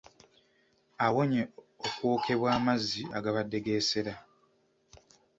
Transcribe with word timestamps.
Awonye 1.05 1.41
okwokebwa 1.87 2.47
amazzi 2.57 3.01
agabadde 3.17 3.57
geesera. 3.65 4.13